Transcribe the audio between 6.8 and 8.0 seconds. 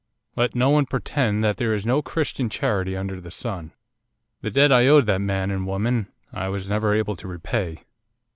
able to repay.